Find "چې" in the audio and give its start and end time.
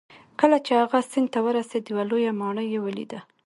0.65-0.71